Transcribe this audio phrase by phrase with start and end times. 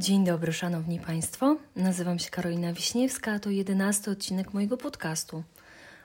[0.00, 1.56] Dzień dobry, szanowni państwo.
[1.76, 5.42] Nazywam się Karolina Wiśniewska, a to jedenasty odcinek mojego podcastu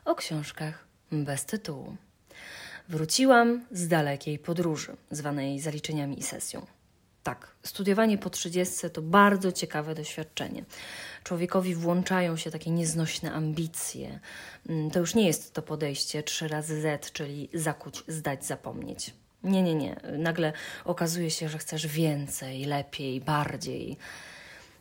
[0.05, 1.95] o książkach bez tytułu.
[2.89, 6.65] Wróciłam z dalekiej podróży, zwanej zaliczeniami i sesją.
[7.23, 10.65] Tak, studiowanie po 30 to bardzo ciekawe doświadczenie.
[11.23, 14.19] Człowiekowi włączają się takie nieznośne ambicje.
[14.69, 19.13] Mm, to już nie jest to podejście 3 razy Z, czyli zakuć, zdać, zapomnieć.
[19.45, 19.95] Nie, nie, nie.
[20.17, 20.53] Nagle
[20.85, 23.97] okazuje się, że chcesz więcej, lepiej, bardziej.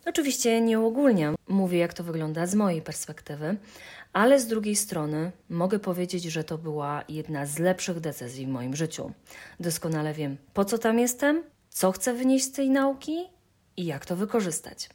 [0.05, 3.57] Oczywiście nie uogólniam, mówię jak to wygląda z mojej perspektywy,
[4.13, 8.75] ale z drugiej strony mogę powiedzieć, że to była jedna z lepszych decyzji w moim
[8.75, 9.11] życiu.
[9.59, 13.17] Doskonale wiem, po co tam jestem, co chcę wynieść z tej nauki
[13.77, 14.89] i jak to wykorzystać.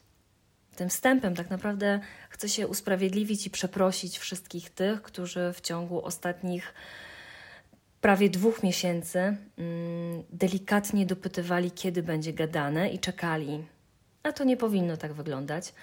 [0.76, 6.74] Tym wstępem tak naprawdę chcę się usprawiedliwić i przeprosić wszystkich tych, którzy w ciągu ostatnich
[8.00, 9.36] prawie dwóch miesięcy mm,
[10.32, 13.64] delikatnie dopytywali, kiedy będzie gadane i czekali.
[14.22, 15.74] A to nie powinno tak wyglądać.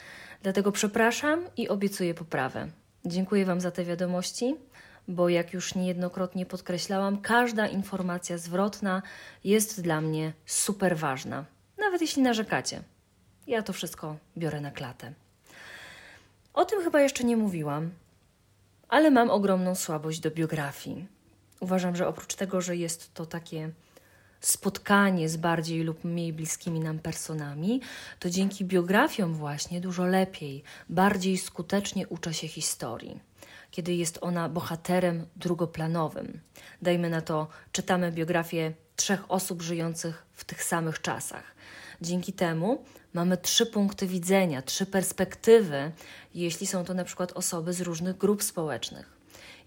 [0.44, 2.68] Dlatego przepraszam i obiecuję poprawę.
[3.06, 4.56] Dziękuję Wam za te wiadomości,
[5.08, 9.02] bo jak już niejednokrotnie podkreślałam, każda informacja zwrotna
[9.44, 11.46] jest dla mnie super ważna,
[11.78, 12.82] nawet jeśli narzekacie.
[13.48, 15.14] Ja to wszystko biorę na klatę.
[16.54, 17.90] O tym chyba jeszcze nie mówiłam,
[18.90, 21.17] ale mam ogromną słabość do biografii.
[21.60, 23.72] Uważam, że oprócz tego, że jest to takie
[24.42, 27.82] spotkanie z bardziej lub mniej bliskimi nam personami,
[28.20, 33.20] to dzięki biografiom właśnie dużo lepiej, bardziej skutecznie uczę się historii,
[33.72, 36.40] kiedy jest ona bohaterem drugoplanowym.
[36.82, 41.44] Dajmy na to, czytamy biografię trzech osób żyjących w tych samych czasach.
[42.02, 45.92] Dzięki temu mamy trzy punkty widzenia, trzy perspektywy,
[46.34, 49.17] jeśli są to na przykład osoby z różnych grup społecznych.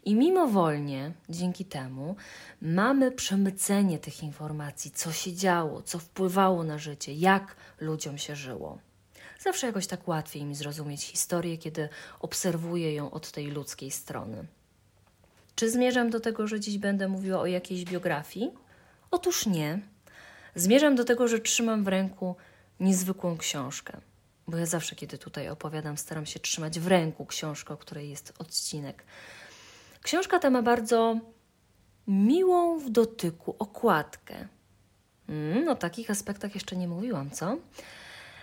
[0.05, 2.17] I mimowolnie dzięki temu
[2.63, 8.79] mamy przemycenie tych informacji, co się działo, co wpływało na życie, jak ludziom się żyło.
[9.41, 11.89] Zawsze jakoś tak łatwiej mi zrozumieć historię, kiedy
[12.21, 14.47] obserwuję ją od tej ludzkiej strony.
[15.55, 18.51] Czy zmierzam do tego, że dziś będę mówiła o jakiejś biografii?
[19.11, 19.81] Otóż nie.
[20.55, 22.37] Zmierzam do tego, że trzymam w ręku
[22.81, 24.01] niezwykłą książkę.
[24.49, 28.33] Bo ja zawsze, kiedy tutaj opowiadam, staram się trzymać w ręku książkę, o której jest
[28.39, 29.05] odcinek.
[30.03, 31.17] Książka ta ma bardzo
[32.07, 34.49] miłą w dotyku okładkę.
[35.29, 37.57] Mm, o takich aspektach jeszcze nie mówiłam, co?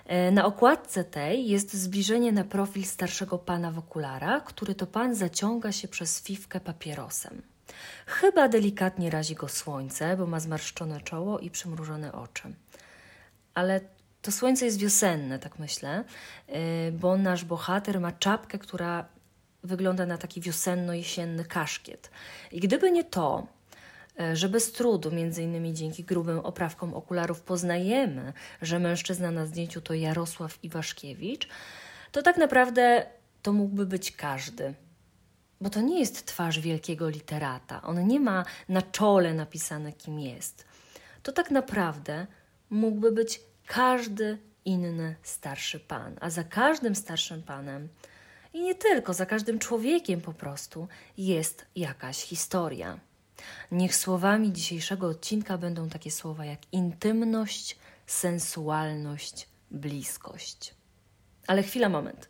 [0.05, 5.15] E, na okładce tej jest zbliżenie na profil starszego pana w okularach, który to pan
[5.15, 7.41] zaciąga się przez fifkę papierosem.
[8.05, 12.53] Chyba delikatnie razi go słońce, bo ma zmarszczone czoło i przymrużone oczy.
[13.53, 13.81] Ale
[14.21, 16.03] to słońce jest wiosenne, tak myślę,
[16.47, 19.05] e, bo nasz bohater ma czapkę, która
[19.67, 22.11] wygląda na taki wiosenno-jesienny kaszkiet.
[22.51, 23.47] I gdyby nie to,
[24.19, 29.81] e, że bez trudu, między innymi dzięki grubym oprawkom okularów, poznajemy, że mężczyzna na zdjęciu
[29.81, 31.47] to Jarosław Iwaszkiewicz,
[32.11, 33.05] to tak naprawdę
[33.41, 34.73] to mógłby być każdy.
[35.61, 37.81] Bo to nie jest twarz wielkiego literata.
[37.81, 40.65] On nie ma na czole napisane, kim jest.
[41.23, 42.27] To tak naprawdę
[42.69, 46.17] mógłby być każdy inny starszy pan.
[46.21, 47.89] A za każdym starszym panem
[48.57, 50.87] i nie tylko, za każdym człowiekiem po prostu
[51.17, 52.99] jest jakaś historia.
[53.71, 60.73] Niech słowami dzisiejszego odcinka będą takie słowa jak intymność, sensualność, bliskość.
[61.47, 62.29] Ale chwila, moment.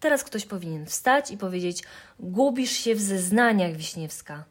[0.00, 1.82] Teraz ktoś powinien wstać i powiedzieć:
[2.18, 4.44] Gubisz się w zeznaniach, Wiśniewska.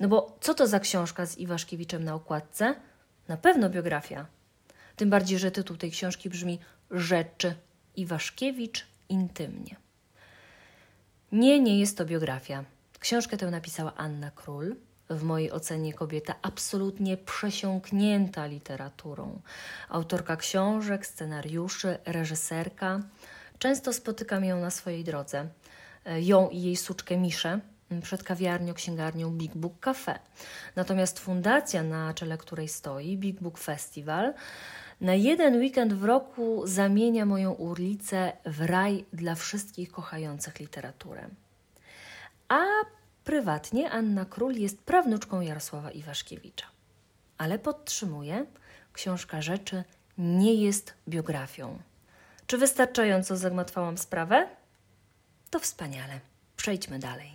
[0.00, 2.74] No bo co to za książka z Iwaszkiewiczem na okładce?
[3.28, 4.26] Na pewno biografia.
[4.96, 6.58] Tym bardziej, że tytuł tej książki brzmi
[6.90, 7.54] Rzeczy
[7.96, 9.83] Iwaszkiewicz intymnie.
[11.34, 12.64] Nie, nie jest to biografia.
[13.00, 14.76] Książkę tę napisała Anna Król.
[15.10, 19.40] W mojej ocenie kobieta absolutnie przesiąknięta literaturą.
[19.88, 23.00] Autorka książek, scenariuszy, reżyserka.
[23.58, 25.48] Często spotykam ją na swojej drodze.
[26.20, 27.60] Ją i jej suczkę Miszę
[28.02, 30.18] przed kawiarnią, księgarnią Big Book Cafe.
[30.76, 34.34] Natomiast fundacja, na czele której stoi, Big Book Festival,
[35.00, 41.28] na jeden weekend w roku zamienia moją urlicę w raj dla wszystkich kochających literaturę.
[42.48, 42.64] A
[43.24, 46.66] prywatnie Anna Król jest prawnuczką Jarosława Iwaszkiewicza.
[47.38, 48.46] Ale podtrzymuję,
[48.92, 49.84] książka rzeczy
[50.18, 51.78] nie jest biografią.
[52.46, 54.48] Czy wystarczająco zagmatwałam sprawę?
[55.50, 56.20] To wspaniale.
[56.56, 57.30] Przejdźmy dalej.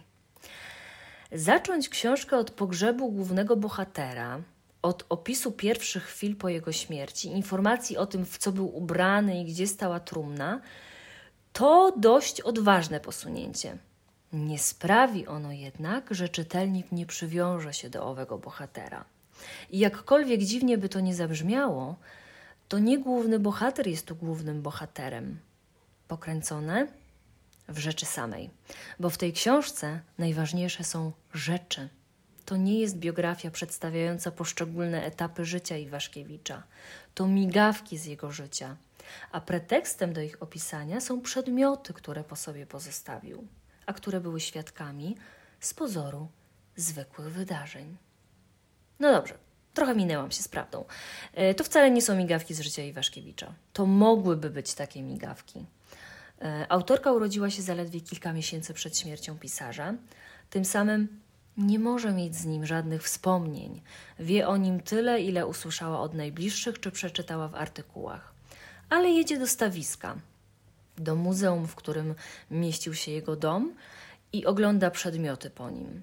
[1.31, 4.41] Zacząć książkę od pogrzebu głównego bohatera,
[4.81, 9.45] od opisu pierwszych chwil po jego śmierci, informacji o tym, w co był ubrany i
[9.45, 10.61] gdzie stała trumna,
[11.53, 13.77] to dość odważne posunięcie.
[14.33, 19.05] Nie sprawi ono jednak, że czytelnik nie przywiąże się do owego bohatera.
[19.69, 21.95] I jakkolwiek dziwnie by to nie zabrzmiało,
[22.67, 25.39] to nie główny bohater jest tu głównym bohaterem.
[26.07, 26.87] Pokręcone
[27.67, 28.49] w rzeczy samej,
[28.99, 31.89] bo w tej książce najważniejsze są rzeczy.
[32.45, 36.63] To nie jest biografia przedstawiająca poszczególne etapy życia Iwaszkiewicza.
[37.15, 38.77] To migawki z jego życia,
[39.31, 43.47] a pretekstem do ich opisania są przedmioty, które po sobie pozostawił,
[43.85, 45.17] a które były świadkami
[45.59, 46.27] z pozoru
[46.75, 47.97] zwykłych wydarzeń.
[48.99, 49.37] No dobrze,
[49.73, 50.85] trochę minęłam się z prawdą.
[51.33, 53.53] E, to wcale nie są migawki z życia Iwaszkiewicza.
[53.73, 55.65] To mogłyby być takie migawki.
[56.41, 59.93] E, autorka urodziła się zaledwie kilka miesięcy przed śmiercią pisarza.
[60.49, 61.21] Tym samym
[61.59, 63.81] nie może mieć z nim żadnych wspomnień.
[64.19, 68.33] Wie o nim tyle, ile usłyszała od najbliższych czy przeczytała w artykułach.
[68.89, 70.15] Ale jedzie do stawiska,
[70.97, 72.15] do muzeum, w którym
[72.51, 73.75] mieścił się jego dom
[74.33, 76.01] i ogląda przedmioty po nim.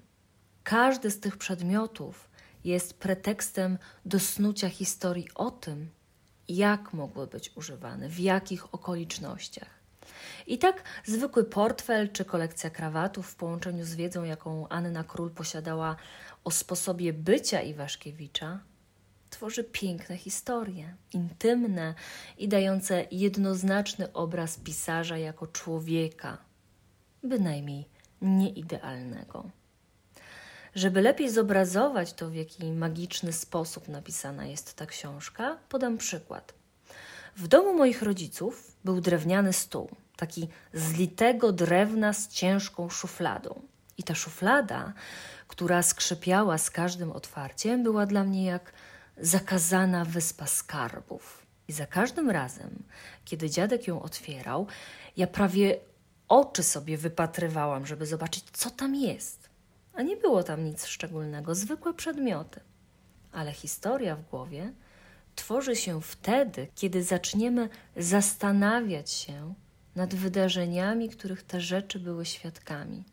[0.63, 2.29] Każdy z tych przedmiotów
[2.63, 5.89] jest pretekstem do snucia historii o tym,
[6.49, 9.69] jak mogły być używane, w jakich okolicznościach.
[10.47, 15.95] I tak zwykły portfel czy kolekcja krawatów w połączeniu z wiedzą, jaką Anna Król posiadała
[16.43, 18.59] o sposobie bycia Iwaszkiewicza,
[19.29, 21.93] tworzy piękne historie, intymne
[22.37, 26.37] i dające jednoznaczny obraz pisarza jako człowieka,
[27.23, 27.89] bynajmniej
[28.21, 29.49] nieidealnego.
[30.75, 36.53] Żeby lepiej zobrazować to, w jaki magiczny sposób napisana jest ta książka, podam przykład.
[37.35, 43.61] W domu moich rodziców był drewniany stół, taki z litego drewna z ciężką szufladą.
[43.97, 44.93] I ta szuflada,
[45.47, 48.73] która skrzypiała z każdym otwarciem, była dla mnie jak
[49.17, 51.45] zakazana wyspa skarbów.
[51.67, 52.83] I za każdym razem,
[53.25, 54.67] kiedy dziadek ją otwierał,
[55.17, 55.79] ja prawie
[56.27, 59.49] oczy sobie wypatrywałam, żeby zobaczyć, co tam jest.
[59.93, 62.59] A nie było tam nic szczególnego, zwykłe przedmioty.
[63.31, 64.73] Ale historia w głowie
[65.35, 69.53] tworzy się wtedy, kiedy zaczniemy zastanawiać się
[69.97, 73.03] nad wydarzeniami, których te rzeczy były świadkami.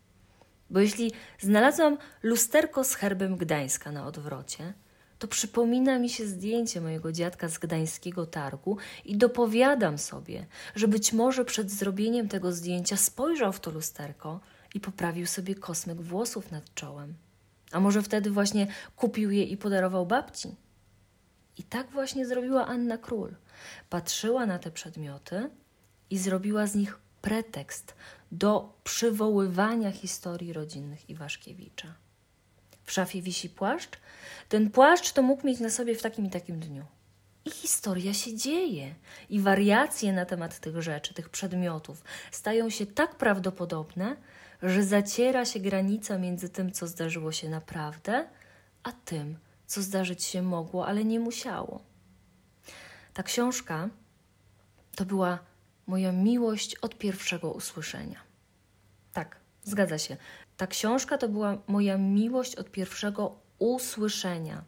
[0.71, 4.73] Bo jeśli znalazłam lusterko z herbem Gdańska na odwrocie,
[5.19, 11.13] to przypomina mi się zdjęcie mojego dziadka z gdańskiego targu i dopowiadam sobie, że być
[11.13, 14.41] może przed zrobieniem tego zdjęcia spojrzał w to lusterko
[14.75, 17.15] i poprawił sobie kosmyk włosów nad czołem.
[17.73, 18.67] A może wtedy właśnie
[18.97, 20.57] kupił je i podarował babci?
[21.59, 23.35] I tak właśnie zrobiła Anna Król.
[23.91, 25.51] Patrzyła na te przedmioty
[26.11, 27.95] i zrobiła z nich pretekst
[28.33, 31.95] do przywoływania historii rodzinnych Iwaszkiewicza.
[32.85, 33.99] W szafie wisi płaszcz.
[34.49, 36.85] Ten płaszcz to mógł mieć na sobie w takim i takim dniu.
[37.45, 38.95] I historia się dzieje,
[39.31, 44.17] i wariacje na temat tych rzeczy, tych przedmiotów stają się tak prawdopodobne,
[44.63, 48.29] że zaciera się granica między tym, co zdarzyło się naprawdę,
[48.83, 51.81] a tym, co zdarzyć się mogło, ale nie musiało.
[53.15, 53.89] Ta książka
[54.97, 55.39] to była
[55.87, 58.21] moja miłość od pierwszego usłyszenia.
[59.13, 60.17] Tak, zgadza się.
[60.57, 64.65] Ta książka to była moja miłość od pierwszego usłyszenia.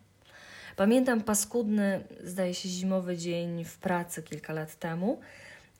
[0.77, 5.21] Pamiętam paskudny, zdaje się, zimowy dzień w pracy kilka lat temu,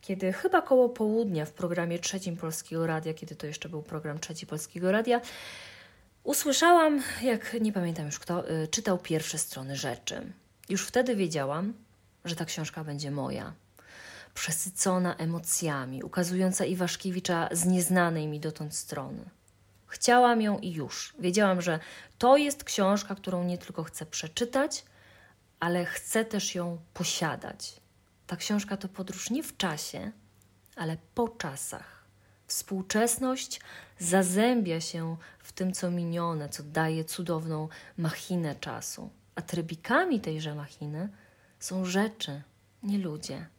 [0.01, 4.47] kiedy chyba koło południa w programie trzecim Polskiego Radia, kiedy to jeszcze był program trzeci
[4.47, 5.21] Polskiego Radia,
[6.25, 10.33] usłyszałam, jak nie pamiętam już kto, y, czytał pierwsze strony rzeczy.
[10.69, 11.75] Już wtedy wiedziałam,
[12.25, 13.53] że ta książka będzie moja.
[14.37, 19.31] Przesycona emocjami, ukazująca Iwaszkiewicza z nieznanej mi dotąd strony.
[19.87, 21.15] Chciałam ją i już.
[21.19, 21.79] Wiedziałam, że
[22.19, 24.85] to jest książka, którą nie tylko chcę przeczytać,
[25.61, 27.81] ale chcę też ją posiadać.
[28.27, 30.13] Ta książka to podróż nie w czasie,
[30.77, 32.05] ale po czasach.
[32.47, 33.61] Współczesność
[33.99, 37.69] zazębia się w tym, co minione, co daje cudowną
[37.99, 39.11] machinę czasu.
[39.35, 41.09] A trybikami tejże machiny
[41.59, 42.43] są rzeczy,
[42.83, 43.56] nie ludzie.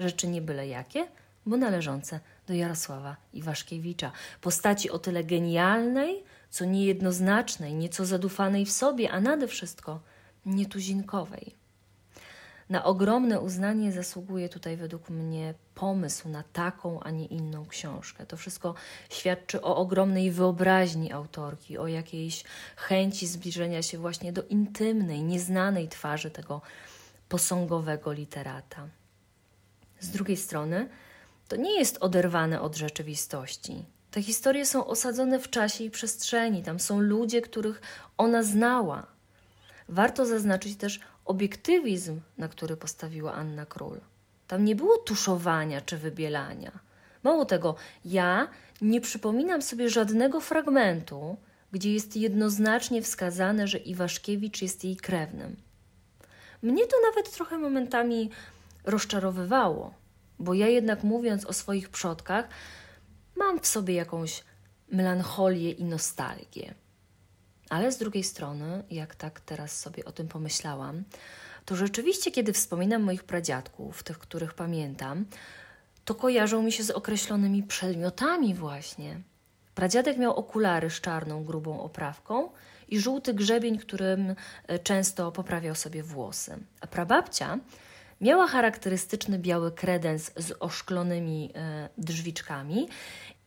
[0.00, 1.08] Rzeczy nie byle jakie,
[1.46, 4.12] bo należące do Jarosława Iwaszkiewicza.
[4.40, 10.00] Postaci o tyle genialnej, co niejednoznacznej, nieco zadufanej w sobie, a nade wszystko
[10.46, 11.60] nietuzinkowej.
[12.70, 18.26] Na ogromne uznanie zasługuje tutaj według mnie pomysł na taką, a nie inną książkę.
[18.26, 18.74] To wszystko
[19.10, 22.44] świadczy o ogromnej wyobraźni autorki, o jakiejś
[22.76, 26.60] chęci zbliżenia się właśnie do intymnej, nieznanej twarzy tego
[27.28, 28.88] posągowego literata.
[30.00, 30.88] Z drugiej strony,
[31.48, 33.84] to nie jest oderwane od rzeczywistości.
[34.10, 37.82] Te historie są osadzone w czasie i przestrzeni, tam są ludzie, których
[38.18, 39.06] ona znała.
[39.88, 44.00] Warto zaznaczyć też obiektywizm, na który postawiła Anna Król.
[44.46, 46.78] Tam nie było tuszowania czy wybielania.
[47.22, 48.48] Mało tego, ja
[48.80, 51.36] nie przypominam sobie żadnego fragmentu,
[51.72, 55.56] gdzie jest jednoznacznie wskazane, że Iwaszkiewicz jest jej krewnym.
[56.62, 58.30] Mnie to nawet trochę momentami
[58.84, 59.94] rozczarowywało,
[60.38, 62.48] bo ja jednak mówiąc o swoich przodkach,
[63.36, 64.44] mam w sobie jakąś
[64.92, 66.74] melancholię i nostalgię.
[67.70, 71.04] Ale z drugiej strony, jak tak teraz sobie o tym pomyślałam,
[71.64, 75.24] to rzeczywiście, kiedy wspominam moich pradziadków, tych, których pamiętam,
[76.04, 79.20] to kojarzą mi się z określonymi przedmiotami właśnie.
[79.74, 82.50] Pradziadek miał okulary z czarną, grubą oprawką
[82.88, 84.34] i żółty grzebień, którym
[84.66, 86.58] e, często poprawiał sobie włosy.
[86.80, 87.58] A prababcia
[88.20, 92.88] miała charakterystyczny biały kredens z oszklonymi e, drzwiczkami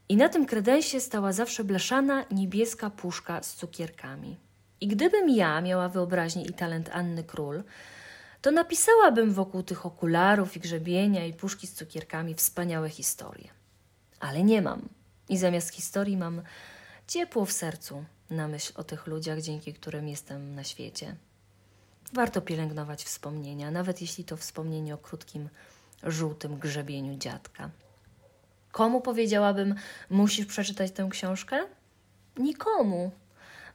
[0.10, 4.38] i na tym kredensie stała zawsze blaszana niebieska puszka z cukierkami.
[4.82, 7.64] I gdybym ja miała wyobraźnię i talent Anny Król,
[8.42, 13.50] to napisałabym wokół tych okularów i grzebienia i puszki z cukierkami wspaniałe historie.
[14.20, 14.90] Ale nie mam.
[15.30, 16.42] I zamiast historii mam
[17.08, 21.16] ciepło w sercu na myśl o tych ludziach, dzięki którym jestem na świecie.
[22.14, 25.50] Warto pielęgnować wspomnienia, nawet jeśli to wspomnienie o krótkim,
[26.04, 27.70] żółtym grzebieniu dziadka.
[28.72, 29.76] Komu powiedziałabym,
[30.10, 31.60] musisz przeczytać tę książkę?
[32.38, 33.12] Nikomu,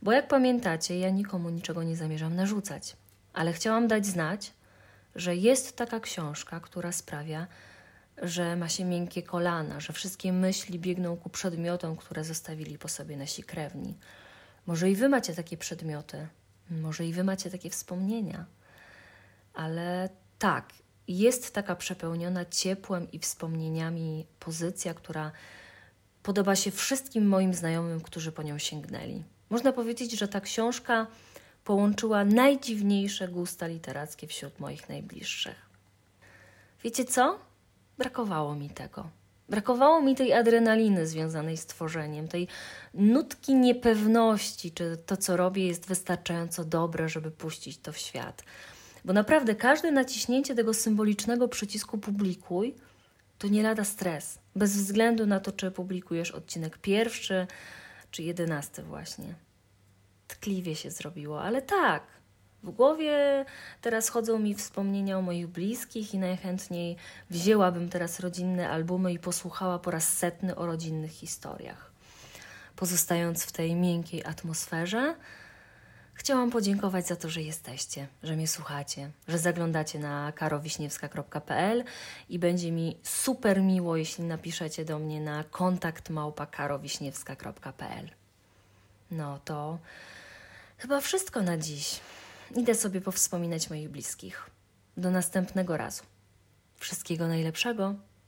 [0.03, 2.97] bo jak pamiętacie, ja nikomu niczego nie zamierzam narzucać,
[3.33, 4.53] ale chciałam dać znać,
[5.15, 7.47] że jest taka książka, która sprawia,
[8.23, 13.17] że ma się miękkie kolana, że wszystkie myśli biegną ku przedmiotom, które zostawili po sobie
[13.17, 13.95] nasi krewni.
[14.67, 16.29] Może i wy macie takie przedmioty,
[16.71, 18.47] może i wy macie takie wspomnienia,
[19.55, 20.09] ale
[20.39, 20.73] tak,
[21.09, 25.33] jest taka przepełniona ciepłem i wspomnieniami pozycja, która
[26.23, 29.25] podoba się wszystkim moim znajomym, którzy po nią sięgnęli.
[29.51, 31.07] Można powiedzieć, że ta książka
[31.65, 35.69] połączyła najdziwniejsze gusta literackie wśród moich najbliższych.
[36.85, 37.39] Wiecie co?
[37.99, 39.11] Brakowało mi tego.
[39.49, 42.49] Brakowało mi tej adrenaliny związanej z tworzeniem, tej
[42.95, 48.45] nutki niepewności, czy to, co robię, jest wystarczająco dobre, żeby puścić to w świat.
[49.05, 52.75] Bo naprawdę każde naciśnięcie tego symbolicznego przycisku publikuj
[53.39, 57.47] to nie lada stres, bez względu na to, czy publikujesz odcinek pierwszy
[58.11, 59.35] czy jedenasty właśnie.
[60.29, 62.03] Tkliwie się zrobiło, ale tak,
[62.63, 63.45] w głowie
[63.81, 66.97] teraz chodzą mi wspomnienia o moich bliskich i najchętniej
[67.31, 71.91] wzięłabym teraz rodzinne albumy i posłuchała po raz setny o rodzinnych historiach.
[72.77, 75.15] Pozostając w tej miękkiej atmosferze,
[76.15, 81.85] chciałam podziękować za to, że jesteście, że mnie słuchacie, że zaglądacie na karowiśniewska.pl
[82.29, 88.11] i będzie mi super miło, jeśli napiszecie do mnie na kontakt małpa karowiśniewska.pl.
[89.11, 89.79] No to
[90.79, 92.01] chyba wszystko na dziś.
[92.57, 94.51] Idę sobie powspominać moich bliskich.
[94.97, 96.03] Do następnego razu.
[96.77, 97.95] Wszystkiego najlepszego.